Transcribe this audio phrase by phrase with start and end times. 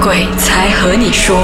[0.00, 1.36] 鬼才和你说，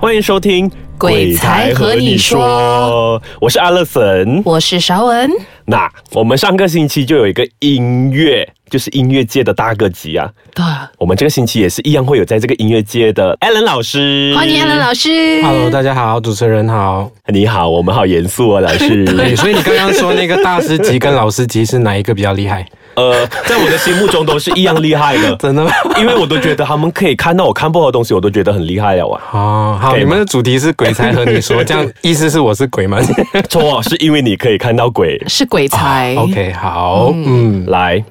[0.00, 4.40] 欢迎收听《鬼才和你说》，我是阿乐森。
[4.44, 5.30] 我是韶文。
[5.66, 10.30] 那我们上个星期就有一个音乐，就是音乐界的大哥级啊。
[10.54, 10.64] 对，
[10.98, 15.42] 我们这个星期也是一样会有在这个音乐界的 Alan 老师，欢迎 Alan 老师。
[15.42, 17.10] Hello，大家好，主持人好。
[17.28, 19.04] 你好，我们好严肃哦，老师。
[19.16, 22.66] 对，所以你刚刚说那个大师级跟老师级是哪一个比较厉害？
[22.94, 25.70] 呃，在我的心目中都是一样厉害的， 真的吗？
[25.98, 29.20] 因为我都觉得他们可以看到我看不到的东西，我都觉得很厉害了啊。
[29.32, 33.00] 哦，好，你们的主题是鬼才和你说，这样意思是我是鬼吗
[33.48, 35.20] 错，是因为你可以看到鬼。
[35.26, 36.14] 是鬼才。
[36.16, 38.04] ？OK，好，嗯，来，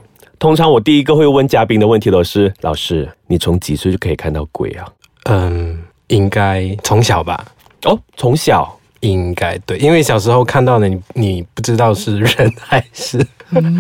[0.44, 4.86] 通常我第一个会问嘉宾的问题都是：老师，你从几岁就可以看到鬼啊？
[5.24, 7.46] 嗯，应该从小吧，
[7.86, 8.78] 哦，从小。
[9.00, 13.26] 应该对，因为小时候看到的你，你不知道是人还是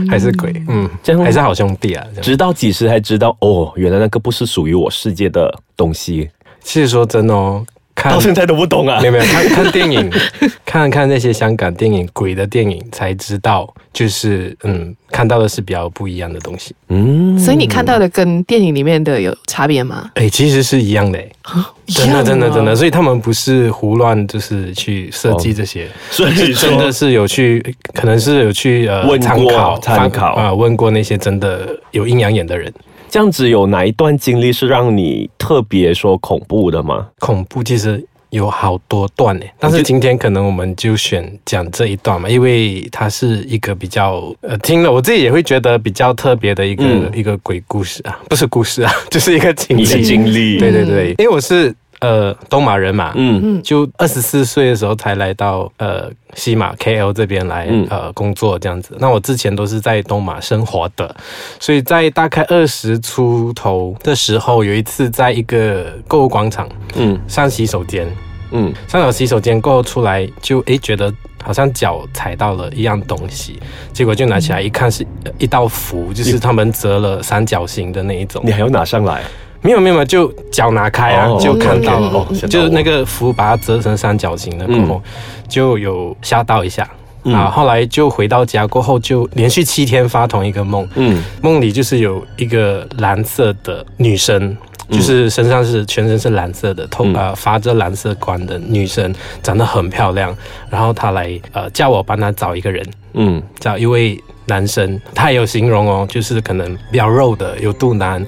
[0.09, 2.05] 还是鬼，嗯，这样还是好兄弟啊。
[2.21, 6.29] 直到几时才知道哦，原来那个不是属于我世界的东西，
[6.61, 7.65] 其实说真的哦，
[8.03, 9.07] 看到现在都不懂啊没。
[9.07, 10.11] 有没有看看电影，
[10.65, 16.75] 看看那些香港电影、鬼的电影，才知道就是嗯，看到的是比较不一样的东西。
[16.89, 20.11] 嗯，所以你看到的跟电影里面的有差别吗？
[20.15, 32.73] 哎，其实是一样的，哎真的真的真的，所以他们不是胡乱就是去设计这些，所以真的是有去，可能是有去呃参考参考啊、问过那些真的有阴阳眼的人。
[33.13, 37.09] 这样子有哪一段经历是让你特别说恐怖的吗？
[37.19, 49.85] 恐怖其实有好多段呢，但是今天可能我们就选讲这一段嘛，因为它是一个比较呃，听了我自己也会觉得比较特别的一个、嗯一个鬼故事啊，不是故事啊， 就是一个经历。
[49.85, 51.71] 经历，对对对，因为我是
[52.03, 53.41] 呃东马人嘛，嗯。
[53.43, 53.63] 嗯。
[53.63, 57.87] 就二十四岁的时候才来到呃西马 KL 这边来、嗯。
[57.89, 58.95] 呃工作这样子。
[58.99, 61.15] 那我之前都是在东马生活的，
[61.59, 67.19] 所以在大概二十出头的时候，有一次在一个购物广场嗯。
[67.27, 68.07] 上洗手间，
[68.51, 68.73] 嗯。
[68.87, 71.11] 上了洗手间过后出来就诶觉得。
[71.45, 73.59] 好像脚踩到了一样东西，
[73.91, 78.41] 结果就拿起来一看是呃一道符，就是他们折了三角形的那一种。
[78.45, 78.51] 你。
[78.53, 79.21] 还要拿上来，
[79.63, 85.01] 没有没有，就脚拿开啊，哦就看到了，哦吓到就是那个符把它折成三角形的过后，
[85.47, 86.87] 就有吓到一下。
[87.23, 87.33] 嗯。
[87.33, 91.23] 啊，后来就回到家过后，就连续七天发同一个梦，嗯。
[91.41, 94.55] 梦里就是有一个蓝色的女生，
[94.89, 97.15] 就是身上是全身是蓝色的，头嗯。
[97.15, 100.35] 呃发着蓝色光的女生，长得很漂亮。
[100.69, 103.41] 然后她来呃叫我帮她找一个人，嗯。
[103.59, 108.25] 找一位男生，他也有形容哦，就是可能比较肉的，有肚腩，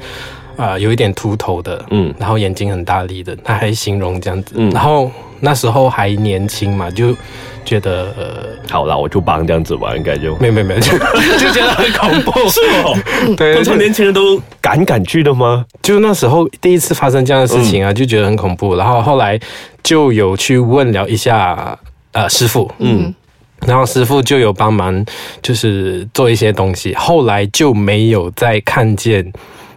[0.58, 4.56] 啊、有一点秃头的，嗯然后眼睛很大力的，他还形容这样子。
[4.58, 7.16] 嗯然后那时候还年轻嘛，就
[7.66, 10.92] 觉得呃，好啦，我就帮这样子吧，应该就没有没有没有，就
[11.38, 12.32] 就觉得很恐怖。
[12.50, 12.98] 是哦。
[13.36, 15.66] 对，通常年轻人都敢敢去的吗？
[15.82, 18.76] 就那时候第一次发生这样的事情啊，就觉得很恐怖。
[18.76, 19.40] 然后后来
[19.84, 21.78] 就有去问了一下
[22.14, 23.14] 呃师傅，嗯
[23.66, 25.04] 然后师傅就有帮忙，
[25.42, 26.94] 就是做一些东西。
[26.94, 29.32] 后来就没有再看见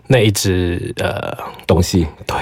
[0.08, 1.36] 那一只呃，
[1.66, 2.36] 东西，对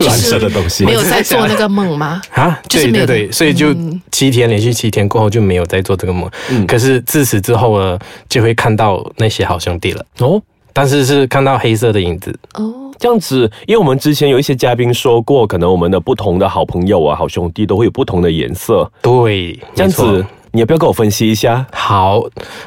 [0.06, 2.20] 蓝色的东西没有在做那个梦吗？
[2.34, 3.74] 啊，就是对对对，所以就
[4.10, 6.28] 七天连续七天过后就没有再做这个梦。
[6.50, 10.42] 嗯可是自此之后呢，就会看到那些好兄弟了，哦。
[10.74, 12.34] 但是是看到黑色的影子。
[12.54, 18.90] 哦，这样子，因为我们之前有一些嘉宾说过，可能我们的不同的好朋友啊、好兄弟都会有不同的颜色。
[19.02, 21.66] 对，这样子，你要不要跟我分析一下？
[21.72, 22.22] 好，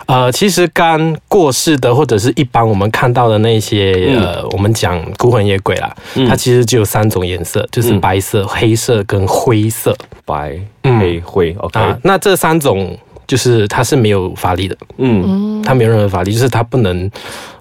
[0.07, 4.23] 呃，其实刚过世的或者是一般我们看到的那些，嗯。
[4.23, 6.27] 呃，我们讲孤魂野鬼啦，嗯。
[6.27, 8.01] 它其实只有三种颜色，就是嗯。
[8.01, 9.95] 白色、黑色跟灰色。
[10.25, 10.99] 白、嗯。
[10.99, 11.97] 黑、灰，OK，啊。
[12.03, 17.09] 那这三种就是它是没有法力的，嗯它没有任何法力，就是它不能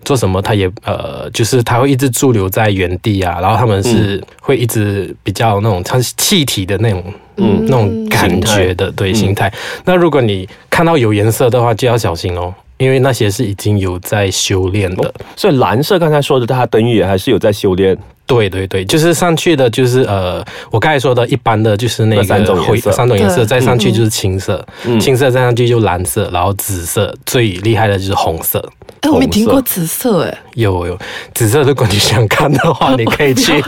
[0.05, 7.03] 做什么，它也呃，就是它会一直驻留在原地啊，然后他们是会一直比较那种它是气体的那种。
[7.37, 9.53] 嗯那种感觉的对嗯形态。
[9.85, 15.13] 那如果你看到有颜色的话，就要小心哦，因为那些是已经有在修炼的。
[15.35, 17.99] 所以蓝色刚才说的，它等于也还是有在修炼。
[18.27, 28.67] 对对对，就是上去的，就是呃，我刚才说的一般的就是那个三种色三种颜色，再上去就是青色，嗯青色再上去就蓝色，然后紫色，最厉害的就是红色。
[29.01, 30.99] 哎，我没听过紫色，哎，有有，
[31.35, 33.53] 紫色如果你想看的话，你可以去。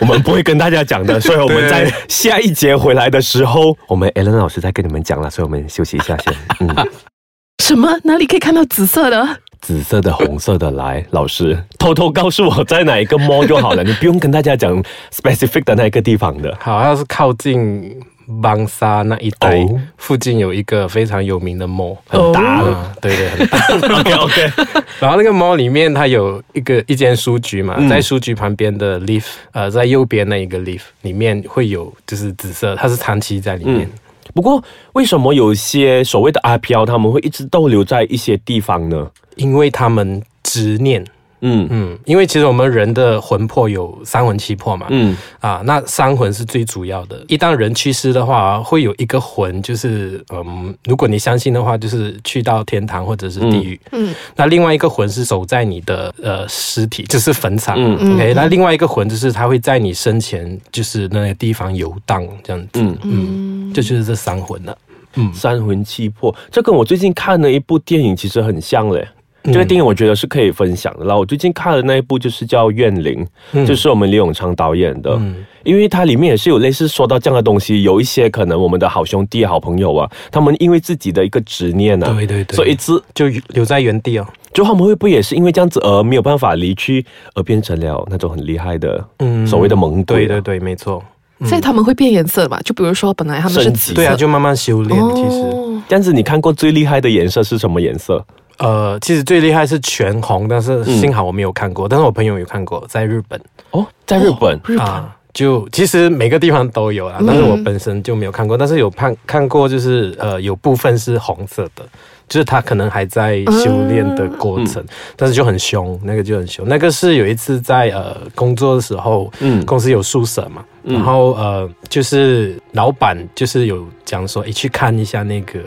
[0.00, 6.32] 我们不会跟大家讲的，所以我们在下一节回来的时候，我们 Alan 老师再跟你们讲了，所以我们休息一下先。
[6.60, 6.88] 嗯，
[7.64, 7.98] 什么？
[8.04, 9.28] 哪里可以看到紫色的？
[9.60, 14.82] 紫色的、红色的，来，老师偷偷告诉我在哪一个 mall 就好了， 你不用跟大家讲
[15.12, 16.56] specific 的那一个地方的。
[16.60, 18.00] 好，要是靠近
[18.42, 23.46] 邦沙那一带、哦附近有一个非常有名的 mall，很大了啊，对对，很
[23.80, 23.98] 大。
[24.00, 24.50] OK OK，
[25.00, 33.82] 然后那个 mall 里面它有一个一间书局嘛，嗯在书局旁边的 leaf，呃，在右边那一个 leaf 里面会有就是紫色，它是长期在里面。
[33.82, 33.90] 嗯
[34.34, 39.10] 不过为什么有些所谓的阿飘他们会一直逗留在一些地方呢？
[39.36, 41.04] 因为他们执念，
[41.40, 47.24] 嗯嗯，因为其实我们人的魂魄有三魂七魄嘛，嗯啊，那三魂是最主要的。
[47.28, 53.80] 一旦人去世的话，会有一个魂，就是嗯，如果你相信的话，就是去到天堂或者是地狱。
[53.92, 57.76] 嗯那另外一个魂是守在你的呃尸体，就是坟场。
[57.78, 62.80] 嗯 OK，那另外一个魂就是它会在你生前就是那个地方游荡这样子。
[62.80, 64.76] 嗯，嗯，这就是这三魂了。
[65.14, 69.06] 嗯，三魂七魄，这跟我最近看的一部电影其实很像嘞。
[69.50, 71.04] 嗯这个电影我觉得是可以分享的。
[71.04, 75.12] 然后我最近看的那一部就是叫《怨灵》，嗯就是我们李永昌导演的。
[75.12, 84.26] 嗯因为它里面也是有类似说到这样的东西，有一些可能我们的好兄弟、好朋友啊，他们因为自己的一个执念啊，对对对，所以一直就留在原地哦。
[84.54, 87.04] 就他们会不会也是因为这样子而没有办法离去，
[87.34, 90.26] 而变成了那种很厉害的，嗯所谓的猛鬼、啊？
[90.26, 91.04] 对对对，没错。
[91.44, 92.58] 所以他们会变颜色嘛？
[92.62, 94.98] 就比如说本来他们是对啊，就慢慢修炼。
[95.14, 98.24] 其实，哦这样子你看过最厉害的颜色是什么颜色？
[98.58, 103.40] 呃，其实最厉害是全红，但是嗯幸好我没有看过，但是我朋友有看过，在日本
[103.70, 104.58] 哦，在日本。
[104.64, 105.14] 日本啊。
[105.32, 111.84] 就其实每个地方都有啦，但是我本身就没有看过，但是有看看过，就是呃有部分是红色的，
[112.28, 114.84] 就是他可能还在修炼的过程，
[115.16, 116.66] 但是就很凶，那个就很凶。
[116.68, 119.64] 那个是有一次在呃工作的时候，嗯。
[119.64, 120.94] 公司有宿舍嘛，嗯。
[120.94, 125.60] 然后呃就是老板就是有讲说，诶去看一下那个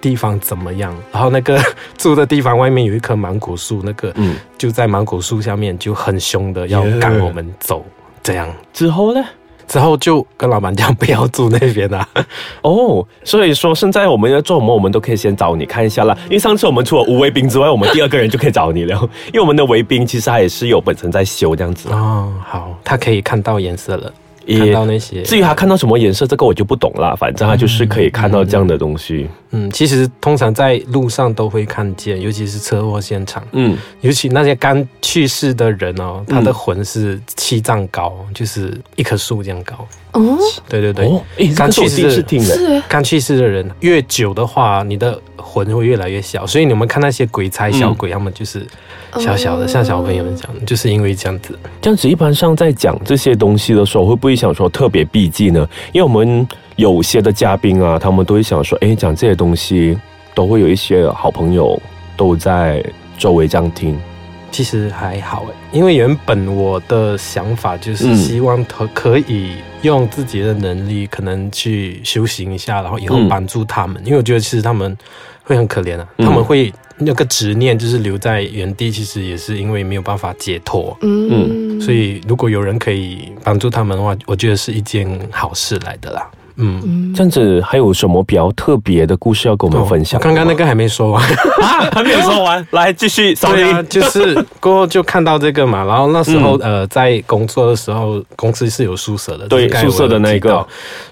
[0.00, 1.58] 地方怎么样，然后那个
[1.96, 7.84] 住的地方外面有一棵芒果树，那个嗯，就在芒果树下面就很凶的要赶我们走，
[8.28, 8.46] 这样。
[8.74, 9.24] 之后呢？
[9.66, 12.06] 之后就跟老板讲不要住那边啊。
[12.62, 16.16] 哦，所以说现在我们要做什么，我们都可以先找你看一下啦。
[16.24, 18.94] 因为上次我们除了吴卫兵之外，我们第二个人就可以找你了。
[19.28, 24.12] 因为我们的卫兵其实他也是有本身在修这样子，哦，好，他可以看到颜色了，也
[24.56, 25.22] 看到那些。
[25.22, 27.14] 至于他看到什么颜色，这个我就不懂了。
[27.16, 29.28] 反正他就是可以看到这样的东西。
[29.50, 39.86] 嗯，其实通常在路上都会看见，尤其是车祸现场，嗯，尤其那些刚去世的人哦，他的魂是七丈高，就是一棵树这样高。
[40.12, 42.54] 哦，对对对，刚去世的听的。
[42.54, 48.66] 是刚去世的人越久的话，你的魂会越来越小，所以你们看那些鬼差小鬼，他们就是
[49.16, 51.58] 小小的，哦像小朋友这样，就是因为这样子。
[51.80, 55.68] 这样子，一般上在讲这些东西的时候，会不会想说特别避忌呢？
[55.92, 56.46] 因为我们
[56.76, 59.98] 有些的嘉宾啊，他们都会想说，哎，讲这些东西
[60.34, 61.80] 都会有一些好朋友
[62.16, 62.84] 都在
[63.16, 63.98] 周围这样听。
[64.50, 74.00] 其实还好诶，因为原本我的想法就是嗯希望可可以用自己的能力，可能去修行一下，然后以后嗯帮助他们。
[74.06, 74.96] 因为我觉得其实他们
[75.44, 80.96] 会很可怜啊，嗯他们会那个执念就是留在原地，其实也是因为没有办法解脱。
[81.02, 86.28] 嗯，所以如果有人可以帮助他们的话，我觉得是一件好事来的啦。
[86.58, 86.82] 嗯。
[86.84, 90.22] 嗯这样子还有什么比较特别的故事要跟我们分享哦？
[90.22, 91.22] 刚刚那个还没说完。
[91.62, 93.34] 啊，还没有说完，来继续。
[93.40, 100.64] 对啊，就是过后就看到这个嘛，然后那时候、嗯呃在工作的时候，公司是有宿舍的，对宿舍的那一个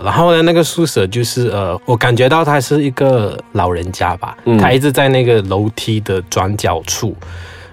[0.03, 7.17] 然后呢那个宿舍就是呃我感觉到他是一个老人家吧，嗯他一直在那个楼梯的转角处。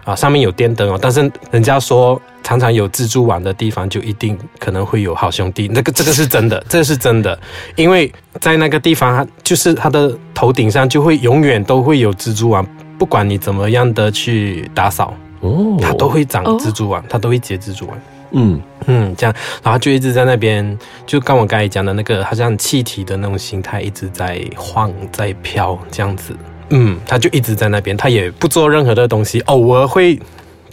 [0.04, 7.38] 啊，上面有电灯哦，但是人家说常常有蜘蛛网的地方就一定可能会有好兄弟，那个这个是真的， 这个是真的，
[7.76, 12.66] 因为在那个地方，它就是他的头顶上就会永远都会有蜘蛛网，
[12.98, 15.78] 不管你怎么样的去打扫，哦。
[15.82, 17.98] 它都会长哦蜘蛛网，它都会结蜘蛛网。
[18.32, 18.62] 嗯。
[18.86, 19.34] 嗯，这样，
[19.64, 26.36] 然后就一直在那边，就刚我刚才讲的那个，好像气体的那种形态一直在晃，在飘，这样子。
[26.76, 30.20] 嗯，他就一直在那边，他也不做任何的东西，偶尔会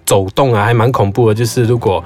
[0.06, 1.34] 走动啊，还蛮恐怖的。
[1.34, 2.02] 就是如果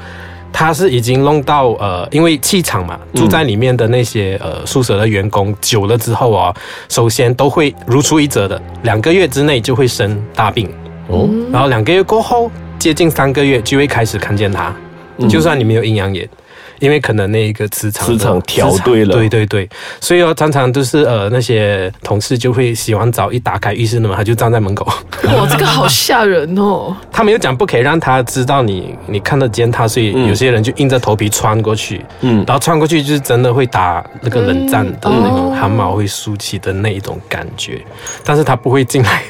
[0.52, 6.54] 他是已经弄到呃，因为气场嘛，住在里面的那些呃宿舍的员工久了之后啊，
[6.88, 10.68] 首先都会如出一辙的，两个月之内就会生大病，
[11.08, 14.74] 哦，然后两个月过后，接近三个月就会开始看见他。
[15.18, 16.28] 嗯就算你没有阴阳眼，
[16.78, 19.14] 因为可能那一个磁场的磁场调对了。
[19.14, 19.68] 对对对，
[20.00, 24.84] 所以哦，常常都是呃那些同事就会洗完澡一打开浴室的门，他就站在门口，
[25.24, 26.94] 哇，这个好吓人哦！
[27.12, 30.24] 他们有讲不可以让他知道你你看得见他，所以嗯。
[30.28, 32.44] 有些人就硬着头皮穿过去，嗯。
[32.46, 35.56] 然后穿过去就是真的会打那个冷战的嗯那种哦。
[35.60, 37.80] 汗毛会竖起的那一种感觉，
[38.24, 39.22] 但是他不会进来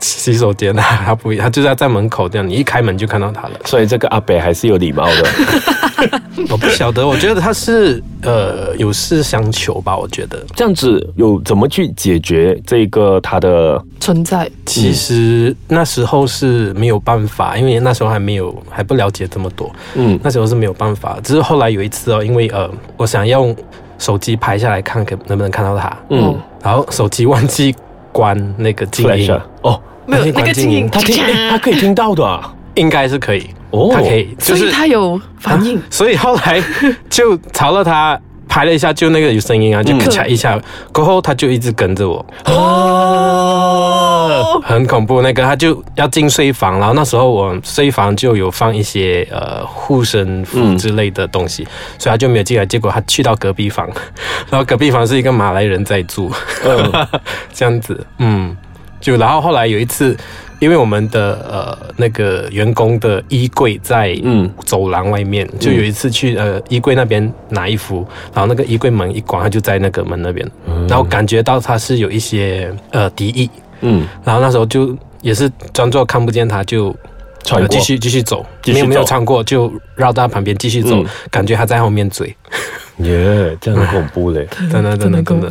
[0.00, 3.52] 洗手间啊， 他不，他就在在门口这样，你一开门就看到他了。
[3.64, 6.20] 所以这个阿北还是有礼貌的。
[6.50, 10.38] 我不晓得，我觉得他是呃有事相求吧，我觉得。
[10.54, 21.18] 这样子有怎么去解决这个他的存在，其实那时候是没有办法，因为那时候还没有还不了解这么多，嗯那时候是没有办法。
[21.22, 23.54] 只是后来有一次哦，因为呃，我想用
[23.98, 27.74] 手机拍下来看，可能不能看到他，嗯然后手机忘记
[28.12, 32.24] 关那个静音，啊哦，没有那个静音，他听诶 他可以听到的。
[32.24, 33.90] 啊应该是可以，哦。
[33.92, 35.80] 他可以，就所以是他有反应。
[35.90, 36.62] 所以后来
[37.10, 38.16] 就朝了他
[38.48, 39.98] 拍了一下，就那个有声音啊，就嗯。
[39.98, 40.56] 咔嚓一下，
[40.92, 43.47] 过后他就一直跟着我，哦，
[44.62, 45.22] 很恐怖。
[45.22, 51.66] 那个他就要进睡房，然后那时候我睡房就有放一些呃护身符之类的东西，
[51.98, 52.64] 所以他就没有进来。
[52.66, 53.88] 结果他去到隔壁房，
[54.50, 56.30] 然后隔壁房是一个马来人在住，
[57.52, 58.56] 这样子，嗯，
[59.00, 60.16] 就然后后来有一次，
[60.58, 64.14] 因为我们的呃那个员工的衣柜在
[64.64, 70.46] 走廊外面，就有一次去呃衣柜那边拿衣服，然后那个衣柜门一关，他就在那个门那边，
[70.88, 73.48] 然后感觉到他是有一些呃敌意，
[73.80, 76.94] 嗯，然后那时候就也是装作看不见他，就
[77.68, 81.06] 继续继续走，继续没有没有走穿过，就绕到他旁边继续走，嗯。
[81.30, 82.26] 感觉他在后面追，
[82.98, 84.46] 耶，这样很恐怖嘞。
[84.70, 85.50] 真的真的真的。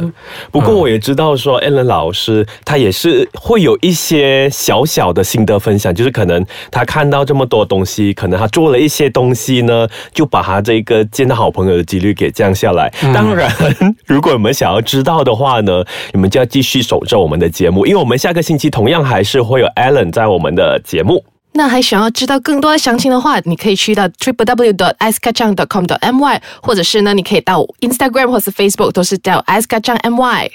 [0.52, 12.92] 不过我也知道说，Allen 老师他也是会有一些小小的心得分享，就是可能他看到这么多东西，可能他做了一些东西呢，就把他这个见到好朋友的几率给降下来。
[13.14, 13.50] 当然，
[14.06, 21.24] 如果你们想要知道的话呢，你们就要继续守着我们的节目，因为我们下个星期同样还是会有 Allen 在我们的节目。
[21.58, 26.00] 那还想要知道更多的详情的话，你可以去到 triple w dot i c e k a c a n g dot com dot
[26.14, 30.52] my，或者是呢，你可以到 Instagram 或是 Facebook 都是叫 i c e k a c a n g my。